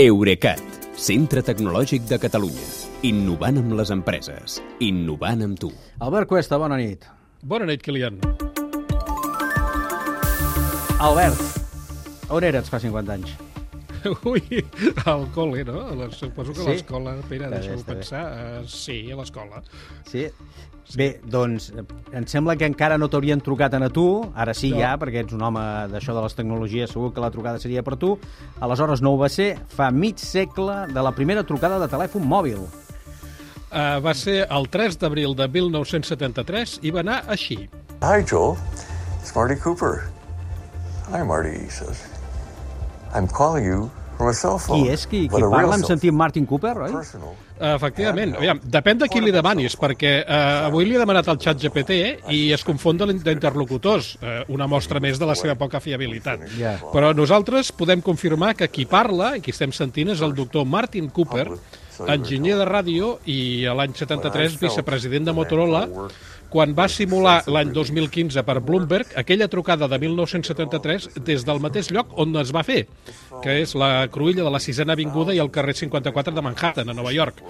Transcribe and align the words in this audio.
Eurecat, 0.00 0.56
centre 0.96 1.42
tecnològic 1.44 2.06
de 2.08 2.16
Catalunya. 2.16 2.62
Innovant 3.04 3.58
amb 3.60 3.74
les 3.76 3.90
empreses. 3.92 4.54
Innovant 4.80 5.44
amb 5.44 5.58
tu. 5.60 5.68
Albert 6.00 6.30
Cuesta, 6.30 6.56
bona 6.56 6.78
nit. 6.80 7.04
Bona 7.44 7.66
nit, 7.68 7.84
Kilian. 7.84 8.16
Albert, 10.96 11.44
on 12.32 12.48
eres 12.48 12.72
fa 12.72 12.80
50 12.80 13.18
anys? 13.18 13.36
Ui, 14.30 14.42
al 15.06 15.26
col·le, 15.34 15.64
no? 15.68 15.80
A 15.86 15.94
la- 15.94 16.10
Suposo 16.10 16.52
que 16.52 16.60
Sí? 16.62 16.68
l'escola, 16.68 17.16
està 17.78 17.86
bé. 17.86 17.94
pensar. 18.00 18.22
Uh, 18.32 18.66
sí, 18.68 18.98
a 19.12 19.16
l'escola. 19.16 19.62
Sí? 20.10 20.26
Bé, 20.98 21.20
doncs, 21.24 21.70
em 22.12 22.24
sembla 22.28 22.56
que 22.58 22.66
encara 22.68 22.98
no 22.98 23.06
t'haurien 23.08 23.40
trucat 23.40 23.72
a 23.74 23.88
tu, 23.88 24.04
ara 24.34 24.52
sí 24.52 24.72
No. 24.74 24.80
ja, 24.82 24.90
perquè 25.00 25.22
ets 25.22 25.32
un 25.32 25.40
home 25.46 25.62
d'això 25.88 26.12
de 26.12 26.20
les 26.26 26.34
tecnologies, 26.36 26.90
segur 26.90 27.12
que 27.14 27.20
la 27.22 27.30
trucada 27.30 27.58
seria 27.62 27.82
per 27.82 27.96
tu. 27.96 28.18
Aleshores 28.60 29.00
no 29.00 29.14
ho 29.14 29.16
va 29.18 29.28
ser, 29.32 29.56
fa 29.68 29.90
mig 29.90 30.18
segle 30.18 30.88
de 30.92 31.02
la 31.02 31.12
primera 31.16 31.44
trucada 31.44 31.78
de 31.78 31.88
telèfon 31.88 32.26
mòbil. 32.28 32.58
Uh, 33.72 34.02
va 34.04 34.12
ser 34.12 34.42
el 34.50 34.66
3 34.68 34.98
d'abril 35.00 35.32
de 35.34 35.46
1973 35.48 36.80
i 36.82 36.90
va 36.92 37.00
anar 37.00 37.22
així. 37.26 37.68
Hi, 38.02 38.20
Joel. 38.28 38.58
It's 39.22 39.32
Marty 39.34 39.56
Cooper. 39.56 40.10
Hi, 41.08 41.22
Marty, 41.24 41.54
he 41.56 41.70
says. 41.70 42.02
I'm 43.14 43.28
calling 43.28 43.66
you 43.66 43.90
from 44.16 44.28
a 44.28 44.34
cell 44.34 44.58
phone. 44.58 44.82
Qui 44.82 44.92
és 44.92 45.06
qui, 45.06 45.26
qui 45.28 45.40
parla? 45.40 45.76
Em 45.76 45.82
cell 45.82 45.86
sentim 45.86 46.16
Martin 46.16 46.46
Cooper, 46.46 46.76
oi? 46.78 46.90
phone. 46.90 47.02
Personal. 47.02 47.34
Uh, 47.62 47.76
efectivament, 47.76 48.32
aviam, 48.40 48.58
depèn 48.74 48.98
de 48.98 49.06
qui 49.10 49.20
li 49.22 49.30
demanis, 49.34 49.76
perquè 49.78 50.12
uh, 50.22 50.66
avui 50.66 50.86
li 50.88 50.96
he 50.96 51.02
demanat 51.02 51.28
al 51.30 51.38
xat 51.42 51.60
GPT 51.62 51.98
i 52.34 52.40
es 52.56 52.64
confon 52.66 52.98
d'interlocutors, 52.98 54.16
uh, 54.18 54.32
una 54.50 54.66
mostra 54.66 54.98
més 55.02 55.20
de 55.20 55.28
la 55.28 55.36
seva 55.38 55.54
poca 55.60 55.78
fiabilitat. 55.84 56.48
Però 56.90 57.12
nosaltres 57.14 57.70
podem 57.76 58.02
confirmar 58.02 58.56
que 58.58 58.66
qui 58.72 58.88
parla 58.90 59.36
i 59.38 59.44
qui 59.44 59.54
estem 59.54 59.70
sentint 59.76 60.10
és 60.16 60.24
el 60.26 60.34
doctor 60.34 60.66
Martin 60.66 61.12
Cooper, 61.14 61.52
enginyer 62.10 62.56
de 62.58 62.66
ràdio 62.66 63.16
i 63.30 63.68
l'any 63.68 63.94
73 63.94 64.58
vicepresident 64.58 65.28
de 65.28 65.36
Motorola, 65.36 65.84
quan 66.52 66.74
va 66.76 66.84
simular 66.92 67.40
l'any 67.48 67.72
2015 67.72 68.44
per 68.44 68.58
Bloomberg 68.60 69.14
aquella 69.16 69.48
trucada 69.48 69.88
de 69.88 69.98
1973 70.02 71.08
des 71.24 71.46
del 71.48 71.62
mateix 71.64 71.88
lloc 71.94 72.12
on 72.20 72.36
es 72.40 72.52
va 72.52 72.62
fer, 72.66 72.82
que 73.42 73.60
és 73.62 73.72
la 73.78 74.06
cruïlla 74.12 74.44
de 74.44 74.52
la 74.52 74.60
sisena 74.60 74.92
avinguda 74.92 75.32
i 75.32 75.40
el 75.40 75.50
carrer 75.50 75.74
54 75.78 76.34
de 76.36 76.44
Manhattan, 76.44 76.92
a 76.92 76.96
Nova 76.96 77.12
York. 77.12 77.40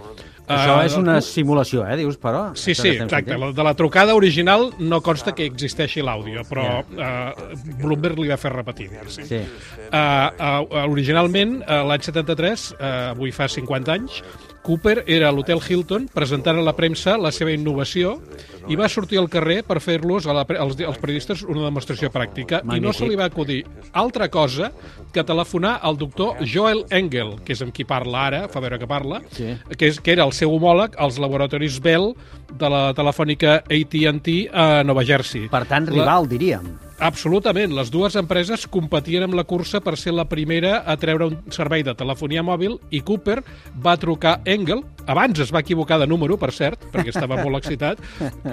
Això 0.47 0.78
Eh, 0.80 0.86
és 0.86 0.95
una 0.98 1.20
simulació, 1.23 1.84
eh, 1.86 1.97
dius, 1.97 2.19
però? 2.19 2.55
Sí, 2.58 2.75
sí, 2.75 2.95
exacte. 2.95 3.36
La, 3.39 3.53
de 3.53 3.67
la 3.67 3.75
trucada 3.75 4.14
original 4.14 4.70
no 4.78 5.00
consta 5.00 5.34
que 5.34 5.47
existeixi 5.47 6.03
l'àudio, 6.03 6.42
però 6.48 6.83
uh, 6.83 7.58
Bloomberg 7.83 8.19
li 8.19 8.30
va 8.30 8.39
fer 8.39 8.53
repetir. 8.55 8.91
Sí. 9.08 9.27
Sí. 9.28 9.39
Uh, 9.39 9.95
uh, 9.95 10.86
originalment, 10.91 11.61
uh, 11.62 11.83
l'any 11.89 12.03
73, 12.03 12.70
uh, 12.73 12.89
avui 13.12 13.34
fa 13.34 13.48
50 13.48 13.95
anys, 13.95 14.23
Cooper 14.62 15.03
era 15.11 15.28
a 15.28 15.34
l'Hotel 15.34 15.58
Hilton 15.58 16.06
presentant 16.14 16.58
a 16.58 16.62
la 16.62 16.75
premsa 16.78 17.17
la 17.19 17.33
seva 17.34 17.50
innovació 17.50 18.20
i 18.69 18.77
va 18.77 18.89
sortir 18.89 19.19
al 19.19 19.29
carrer 19.29 19.63
per 19.67 19.81
fer-los 19.81 20.27
la 20.27 20.45
als, 20.59 20.79
als 20.81 20.99
periodistes 20.99 21.43
una 21.43 21.65
demostració 21.65 22.11
pràctica 22.13 22.63
i 22.77 22.81
no 22.81 22.93
se 22.93 23.07
li 23.09 23.17
va 23.17 23.25
acudir 23.31 23.65
altra 23.93 24.29
cosa 24.29 24.71
que 25.13 25.25
telefonar 25.25 25.79
al 25.83 25.97
doctor 25.99 26.37
Joel 26.47 26.85
Engel, 26.91 27.37
que 27.45 27.53
és 27.53 27.63
amb 27.63 27.73
qui 27.75 27.85
parla 27.85 28.27
ara, 28.27 28.43
fa 28.49 28.61
veure 28.61 28.79
que 28.79 28.87
parla, 28.87 29.21
Sí. 29.33 29.57
que, 29.77 29.87
és, 29.89 30.01
que 30.01 30.13
era 30.13 30.25
el 30.25 30.33
seu 30.33 30.51
homòleg 30.55 30.95
als 30.99 31.19
laboratoris 31.19 31.81
Bell 31.81 32.15
de 32.53 32.69
la 32.69 32.93
telefònica 32.95 33.63
AT&T 33.69 34.49
a 34.53 34.83
Nova 34.85 35.05
Jersey. 35.05 35.49
Per 35.49 35.65
tant, 35.67 35.89
La- 35.89 36.03
rival, 36.03 36.29
diríem. 36.29 36.73
Absolutament. 37.03 37.72
Les 37.75 37.91
dues 37.91 38.14
empreses 38.19 38.64
competien 38.70 39.27
amb 39.27 39.34
la 39.34 39.42
cursa 39.48 39.81
per 39.83 39.97
ser 39.98 40.14
la 40.14 40.25
primera 40.31 40.77
a 40.86 40.95
treure 41.00 41.27
un 41.33 41.39
servei 41.55 41.83
de 41.83 41.97
telefonia 41.98 42.45
mòbil 42.47 42.78
i 42.95 43.03
Cooper 43.03 43.41
va 43.83 43.97
trucar 43.98 44.36
Engel, 44.47 44.84
abans 45.11 45.42
es 45.42 45.50
va 45.55 45.64
equivocar 45.67 45.98
de 45.98 46.06
número, 46.06 46.39
per 46.39 46.53
cert, 46.55 46.86
perquè 46.95 47.11
estava 47.11 47.41
molt 47.42 47.58
excitat, 47.58 47.98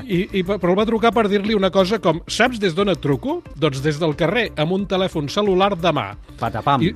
i, 0.03 0.25
i, 0.33 0.43
però 0.49 0.73
el 0.73 0.79
va 0.81 0.87
trucar 0.89 1.13
per 1.13 1.27
dir-li 1.29 1.53
una 1.57 1.69
cosa 1.69 2.01
com 2.01 2.23
saps 2.25 2.57
des 2.61 2.73
d'on 2.73 2.89
et 2.89 3.01
truco? 3.03 3.39
Doncs 3.55 3.83
des 3.85 4.01
del 4.01 4.17
carrer, 4.17 4.49
amb 4.57 4.73
un 4.79 4.89
telèfon 4.89 5.29
celular 5.29 5.75
de 5.77 5.93
mà. 5.93 6.09
Patapam. 6.41 6.89
I, 6.89 6.95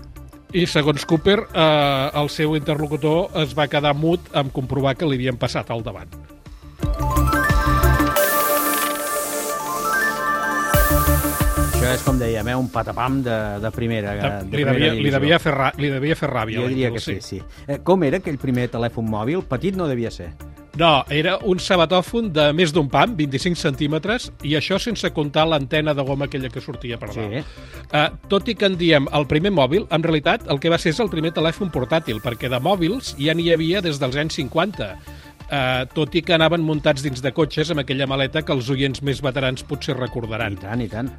i 0.58 0.68
segons 0.69 1.06
Cooper, 1.09 1.40
eh, 1.53 2.09
el 2.22 2.34
seu 2.34 2.58
interlocutor 2.58 3.30
es 3.46 3.53
va 3.58 3.69
quedar 3.69 3.94
mut 3.94 4.34
en 4.34 4.50
comprovar 4.53 4.97
que 4.97 5.09
li 5.09 5.22
havien 5.22 5.38
passat 5.38 5.69
al 5.69 5.86
davant. 5.86 6.33
Això 11.84 11.98
és, 11.98 12.04
com 12.08 12.16
dèiem, 12.16 12.48
eh, 12.48 12.54
un 12.56 12.70
patapam 12.72 13.18
de, 13.26 13.38
de 13.60 13.70
primera. 13.76 14.14
De, 14.16 14.22
de 14.24 14.46
li, 14.46 14.62
primera 14.62 14.78
devia, 14.78 14.94
li, 14.96 15.10
devia 15.12 15.40
fer 15.44 15.52
ra, 15.52 15.66
li 15.76 15.90
devia 15.92 16.16
fer 16.16 16.30
ràbia. 16.32 16.62
Jo 16.62 16.70
diria 16.72 16.94
que 16.96 17.02
sí, 17.04 17.18
sí. 17.20 17.42
Eh, 17.68 17.82
com 17.84 18.06
era 18.08 18.22
aquell 18.24 18.38
primer 18.40 18.70
telèfon 18.72 19.04
mòbil? 19.12 19.42
Petit 19.50 19.76
no 19.76 19.90
devia 19.90 20.08
ser. 20.08 20.30
No, 20.80 21.04
era 21.12 21.36
un 21.44 21.60
sabatòfon 21.60 22.32
de 22.34 22.48
més 22.56 22.72
d'un 22.74 22.88
pam, 22.90 23.18
25 23.20 23.60
centímetres, 23.60 24.30
i 24.48 24.56
això 24.58 24.80
sense 24.82 25.12
comptar 25.14 25.44
l'antena 25.46 25.92
de 25.94 26.06
goma 26.08 26.26
aquella 26.32 26.50
que 26.50 26.64
sortia 26.64 26.98
per 26.98 27.12
dalt. 27.12 27.36
Sí. 27.36 27.44
Uh, 27.92 28.08
tot 28.32 28.48
i 28.48 28.56
que 28.56 28.72
en 28.72 28.80
diem 28.80 29.12
el 29.14 29.28
primer 29.30 29.52
mòbil, 29.54 29.84
en 29.94 30.08
realitat 30.08 30.48
el 30.50 30.64
que 30.64 30.72
va 30.74 30.80
ser 30.82 30.96
és 30.96 31.04
el 31.04 31.12
primer 31.12 31.34
telèfon 31.36 31.70
portàtil, 31.70 32.24
perquè 32.24 32.50
de 32.50 32.64
mòbils 32.64 33.12
ja 33.20 33.36
n'hi 33.36 33.52
havia 33.54 33.84
des 33.84 34.00
dels 34.02 34.18
anys 34.24 34.40
50, 34.40 34.90
uh, 35.50 35.84
tot 35.94 36.16
i 36.16 36.24
que 36.26 36.36
anaven 36.36 36.64
muntats 36.66 37.04
dins 37.06 37.24
de 37.24 37.31
cotxes 37.36 37.72
amb 37.74 37.84
aquella 37.84 38.08
maleta 38.09 38.44
que 38.44 38.54
els 38.56 38.70
oients 38.74 39.04
més 39.04 39.22
veterans 39.24 39.66
potser 39.68 39.98
recordaran. 40.00 40.58
I 40.58 40.64
tant, 40.64 40.84
i 40.86 40.92
tant. 40.92 41.14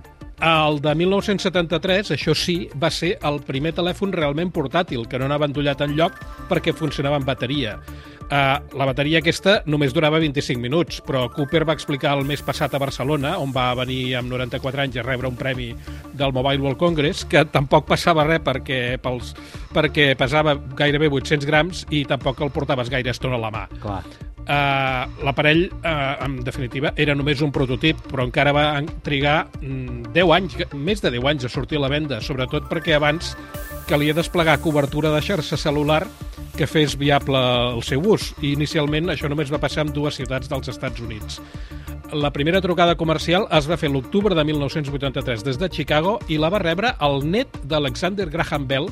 El 0.45 0.81
de 0.83 0.93
1973, 0.99 2.11
això 2.17 2.35
sí, 2.37 2.57
va 2.81 2.91
ser 2.91 3.15
el 3.25 3.39
primer 3.47 3.71
telèfon 3.77 4.12
realment 4.12 4.51
portàtil, 4.53 5.07
que 5.07 5.21
no 5.21 5.29
anava 5.29 5.47
endollat 5.47 5.85
en 5.87 5.95
lloc 5.97 6.19
perquè 6.51 6.75
funcionava 6.75 7.21
amb 7.21 7.29
bateria. 7.29 7.79
Uh, 8.25 8.57
la 8.79 8.87
bateria 8.89 9.21
aquesta 9.21 9.59
només 9.69 9.93
durava 9.93 10.19
25 10.23 10.61
minuts, 10.61 11.03
però 11.05 11.27
Cooper 11.33 11.61
va 11.69 11.75
explicar 11.77 12.15
el 12.17 12.25
mes 12.25 12.41
passat 12.43 12.73
a 12.73 12.81
Barcelona, 12.81 13.35
on 13.39 13.53
va 13.53 13.67
venir 13.77 14.15
amb 14.17 14.33
94 14.33 14.81
anys 14.87 14.97
a 14.97 15.05
rebre 15.05 15.29
un 15.29 15.37
premi 15.37 15.69
del 16.17 16.33
Mobile 16.33 16.65
World 16.65 16.81
Congress, 16.81 17.27
que 17.29 17.45
tampoc 17.53 17.85
passava 17.91 18.25
res 18.25 18.41
perquè, 18.45 18.97
pels, 19.05 19.35
perquè 19.77 20.15
pesava 20.19 20.57
gairebé 20.57 21.12
800 21.12 21.49
grams 21.51 21.85
i 21.93 22.07
tampoc 22.09 22.41
el 22.41 22.55
portaves 22.55 22.89
gaire 22.93 23.12
estona 23.12 23.37
a 23.37 23.45
la 23.45 23.53
mà. 23.53 23.67
Clar. 23.83 24.01
Uh, 24.45 25.25
L'aparell, 25.25 25.67
uh, 25.85 26.25
en 26.25 26.41
definitiva, 26.45 26.95
era 27.01 27.15
només 27.17 27.41
un 27.45 27.53
prototip, 27.53 28.01
però 28.11 28.27
encara 28.27 28.53
va 28.56 28.67
trigar 29.05 29.47
mm, 29.61 30.12
10 30.17 30.35
anys, 30.37 30.59
més 30.77 31.05
de 31.05 31.12
10 31.12 31.29
anys 31.31 31.47
a 31.49 31.53
sortir 31.53 31.81
a 31.81 31.85
la 31.87 31.93
venda, 31.93 32.25
sobretot 32.25 32.69
perquè 32.73 32.97
abans 32.97 33.35
calia 33.89 34.17
desplegar 34.17 34.62
cobertura 34.65 35.12
de 35.12 35.21
xarxa 35.25 35.61
celular 35.61 36.06
que 36.57 36.69
fes 36.71 36.99
viable 36.99 37.41
el 37.75 37.83
seu 37.87 38.03
ús. 38.15 38.33
I 38.43 38.55
inicialment 38.55 39.11
això 39.13 39.31
només 39.31 39.53
va 39.53 39.63
passar 39.63 39.87
en 39.87 39.93
dues 39.95 40.19
ciutats 40.21 40.51
dels 40.51 40.71
Estats 40.73 41.03
Units. 41.03 41.41
La 42.15 42.31
primera 42.31 42.61
trucada 42.63 42.95
comercial 42.95 43.49
es 43.57 43.67
va 43.67 43.79
fer 43.81 43.91
l'octubre 43.91 44.37
de 44.37 44.45
1983 44.45 45.43
des 45.43 45.59
de 45.59 45.69
Chicago 45.73 46.19
i 46.29 46.39
la 46.39 46.51
va 46.53 46.61
rebre 46.63 46.93
el 47.03 47.25
net 47.27 47.59
d'Alexander 47.65 48.29
Graham 48.31 48.69
Bell, 48.71 48.91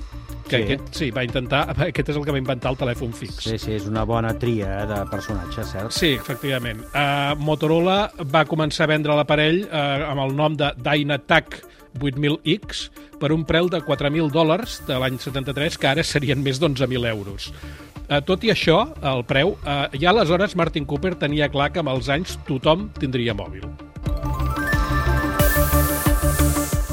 que 0.53 0.61
Sí. 0.61 0.65
aquest, 0.69 0.95
sí, 0.95 1.11
va 1.11 1.25
intentar, 1.25 1.65
aquest 1.89 2.13
és 2.13 2.19
el 2.21 2.25
que 2.29 2.35
va 2.37 2.41
inventar 2.43 2.71
el 2.75 2.79
telèfon 2.81 3.13
fix. 3.17 3.41
Sí, 3.49 3.57
sí, 3.59 3.73
és 3.79 3.87
una 3.89 4.05
bona 4.09 4.35
tria 4.39 4.83
eh, 4.83 4.87
de 4.91 4.99
personatges, 5.11 5.73
cert? 5.73 5.93
Sí, 5.97 6.13
efectivament. 6.21 6.85
Uh, 6.93 7.33
Motorola 7.41 8.11
va 8.33 8.45
començar 8.49 8.85
a 8.87 8.93
vendre 8.93 9.17
l'aparell 9.17 9.65
uh, 9.67 10.11
amb 10.13 10.27
el 10.29 10.37
nom 10.37 10.59
de 10.61 10.71
Dynatac 10.85 11.63
8000X 12.01 12.87
per 13.21 13.33
un 13.35 13.43
preu 13.49 13.69
de 13.73 13.81
4.000 13.85 14.31
dòlars 14.33 14.81
de 14.89 14.97
l'any 15.01 15.19
73, 15.21 15.77
que 15.79 15.89
ara 15.91 16.05
serien 16.05 16.41
més 16.43 16.61
d'11.000 16.61 17.09
euros. 17.11 17.51
Uh, 18.09 18.21
tot 18.27 18.45
i 18.45 18.51
això, 18.53 18.83
el 19.09 19.25
preu, 19.29 19.55
uh, 19.63 19.87
ja 19.97 20.11
aleshores 20.13 20.57
Martin 20.59 20.85
Cooper 20.89 21.15
tenia 21.21 21.49
clar 21.53 21.71
que 21.73 21.81
amb 21.81 21.93
els 21.95 22.09
anys 22.13 22.37
tothom 22.49 22.91
tindria 23.01 23.35
mòbil. 23.37 23.65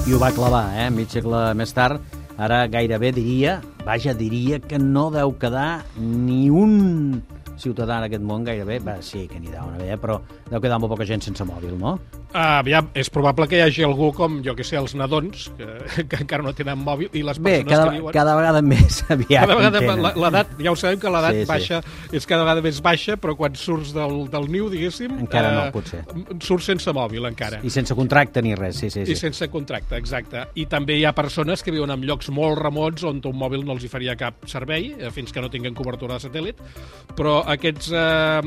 I 0.09 0.13
ho 0.15 0.17
va 0.17 0.31
clavar, 0.33 0.63
eh? 0.81 0.87
Mig 0.89 1.11
segle 1.13 1.51
més 1.57 1.73
tard. 1.75 2.01
Ara 2.39 2.61
gairebé 2.71 3.11
diria, 3.11 3.57
vaja, 3.83 4.13
diria 4.15 4.61
que 4.63 4.77
no 4.79 5.09
deu 5.11 5.33
quedar 5.35 5.83
ni 5.99 6.47
un 6.47 7.19
ciutadà 7.61 7.99
en 7.99 8.07
aquest 8.07 8.23
món 8.25 8.45
gairebé, 8.47 8.79
va, 8.85 8.97
sí 9.05 9.25
que 9.29 9.39
n'hi 9.39 9.51
deu 9.51 9.67
haver, 9.73 9.97
però 10.01 10.19
deu 10.49 10.61
quedar 10.61 10.79
molt 10.81 10.93
poca 10.95 11.07
gent 11.07 11.23
sense 11.25 11.45
mòbil, 11.47 11.75
no? 11.79 11.97
Uh, 12.29 12.59
aviam, 12.59 12.91
és 12.93 13.09
probable 13.09 13.47
que 13.49 13.57
hi 13.57 13.63
hagi 13.65 13.85
algú 13.87 14.11
com, 14.13 14.39
jo 14.45 14.53
que 14.57 14.65
sé, 14.67 14.77
els 14.77 14.93
nadons, 14.97 15.47
que, 15.57 15.67
que 16.09 16.21
encara 16.23 16.45
no 16.45 16.53
tenen 16.57 16.77
mòbil, 16.81 17.09
i 17.17 17.23
les 17.25 17.39
Bé, 17.41 17.59
persones 17.63 17.71
cada, 17.73 17.87
que 17.89 17.97
viuen... 17.97 18.13
cada 18.13 18.35
vegada 18.37 18.61
més 18.61 18.99
aviat 19.15 19.47
Cada 19.49 19.57
vegada 19.57 20.13
l'edat, 20.19 20.53
ja 20.61 20.73
ho 20.73 20.77
sabem 20.79 21.01
que 21.01 21.13
l'edat 21.13 21.39
Sí, 21.39 21.39
sí, 21.39 21.45
sí. 21.45 21.49
baixa 21.49 21.81
és 22.15 22.27
cada 22.29 22.45
vegada 22.45 22.63
més 22.65 22.81
baixa, 22.85 23.17
però 23.21 23.35
quan 23.37 23.57
surts 23.59 23.93
del, 23.95 24.15
del 24.31 24.49
niu, 24.51 24.69
diguéssim... 24.71 25.17
Encara 25.25 25.51
no, 25.55 25.65
potser. 25.73 26.01
Surts 26.45 26.69
sense 26.71 26.93
mòbil, 26.95 27.25
encara. 27.29 27.61
I 27.65 27.73
sense 27.73 27.95
contracte 27.97 28.43
ni 28.45 28.55
res, 28.57 28.79
sí, 28.81 28.89
sí, 28.93 29.03
I 29.05 29.13
sí. 29.13 29.17
sense 29.19 29.49
contracte, 29.53 29.97
exacte. 29.99 30.45
I 30.59 30.65
també 30.71 30.99
hi 30.99 31.05
ha 31.07 31.13
persones 31.17 31.63
que 31.65 31.73
viuen 31.75 31.93
en 31.93 32.05
llocs 32.07 32.31
molt 32.33 32.59
remots 32.61 33.05
on 33.09 33.21
un 33.29 33.37
mòbil 33.37 33.65
no 33.65 33.75
els 33.77 33.85
hi 33.85 33.91
faria 33.91 34.15
cap 34.19 34.45
servei, 34.49 34.93
eh, 34.97 35.11
fins 35.13 35.33
que 35.33 35.41
no 35.43 35.51
tinguen 35.53 35.77
cobertura 35.77 36.17
de 36.17 36.27
satèl·lit, 36.27 36.61
però 37.17 37.39
aquests 37.49 37.89
eh, 37.91 38.41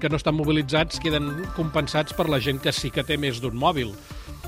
que 0.00 0.10
no 0.10 0.18
estan 0.18 0.36
mobilitzats 0.38 1.00
queden 1.02 1.30
compensats 1.56 2.16
per 2.16 2.28
la 2.30 2.40
gent 2.42 2.60
que 2.62 2.74
sí 2.74 2.90
que 2.90 3.06
té 3.06 3.18
més 3.20 3.40
d'un 3.42 3.56
mòbil. 3.56 3.94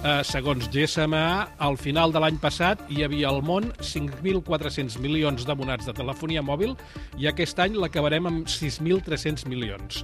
Eh, 0.02 0.20
segons 0.26 0.66
GSMA, 0.66 1.24
al 1.62 1.76
final 1.78 2.10
de 2.10 2.18
l'any 2.22 2.40
passat 2.42 2.80
hi 2.90 3.04
havia 3.06 3.28
al 3.30 3.38
món 3.46 3.68
5.400 3.78 4.98
milions 4.98 5.46
d'abonats 5.46 5.86
de 5.86 5.94
telefonia 5.94 6.42
mòbil 6.42 6.74
i 7.22 7.30
aquest 7.30 7.62
any 7.62 7.78
l'acabarem 7.78 8.26
amb 8.26 8.50
6.300 8.50 9.46
milions. 9.46 10.02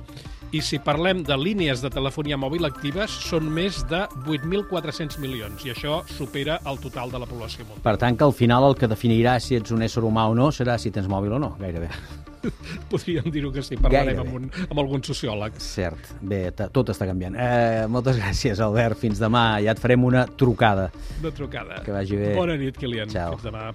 I 0.55 0.63
si 0.65 0.79
parlem 0.81 1.25
de 1.27 1.37
línies 1.37 1.83
de 1.83 1.91
telefonia 1.93 2.39
mòbil 2.41 2.65
actives, 2.71 3.11
són 3.27 3.51
més 3.53 3.83
de 3.91 4.07
8.400 4.23 5.19
milions, 5.21 5.67
i 5.67 5.75
això 5.75 6.01
supera 6.15 6.57
el 6.71 6.79
total 6.81 7.13
de 7.13 7.21
la 7.21 7.29
població 7.29 7.67
mundial. 7.67 7.85
Per 7.85 7.99
tant, 8.01 8.17
que 8.17 8.25
al 8.25 8.33
final 8.33 8.71
el 8.71 8.79
que 8.79 8.89
definirà 8.89 9.37
si 9.43 9.59
ets 9.59 9.75
un 9.75 9.83
ésser 9.85 10.07
humà 10.07 10.31
o 10.31 10.39
no 10.39 10.49
serà 10.55 10.79
si 10.79 10.95
tens 10.95 11.11
mòbil 11.11 11.37
o 11.37 11.43
no, 11.43 11.57
gairebé. 11.61 11.91
Podríem 12.91 13.31
dir-ho 13.35 13.53
que 13.55 13.63
sí, 13.67 13.77
parlarem 13.77 14.17
Gairebé. 14.17 14.27
amb, 14.27 14.37
un, 14.39 14.69
amb 14.71 14.83
algun 14.85 15.03
sociòleg. 15.07 15.59
Cert. 15.63 16.13
Bé, 16.21 16.43
tot 16.57 16.93
està 16.95 17.09
canviant. 17.09 17.37
Eh, 17.39 17.87
moltes 17.91 18.19
gràcies, 18.23 18.61
Albert. 18.65 18.99
Fins 19.03 19.21
demà. 19.23 19.47
Ja 19.65 19.75
et 19.77 19.83
farem 19.83 20.05
una 20.09 20.27
trucada. 20.27 20.91
Una 21.21 21.35
trucada. 21.35 21.83
Que 21.87 21.95
vagi 21.97 22.17
bé. 22.21 22.35
Bona 22.39 22.57
nit, 22.61 22.79
Kilian. 22.79 23.11
Ciao. 23.13 23.37
Fins 23.37 23.51
demà. 23.51 23.69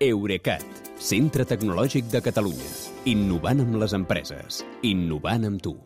Eurecat, 0.00 0.64
centre 0.96 1.44
tecnològic 1.44 2.08
de 2.12 2.22
Catalunya. 2.24 2.70
Innovant 3.12 3.60
amb 3.66 3.76
les 3.82 3.94
empreses. 3.96 4.62
Innovant 4.94 5.44
amb 5.50 5.60
tu. 5.64 5.74